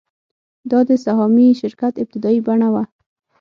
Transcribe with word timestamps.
دا 0.71 0.79
د 0.89 0.91
سهامي 1.05 1.47
شرکت 1.61 1.93
ابتدايي 2.03 2.39
بڼه 2.47 2.67
وه 2.73 2.83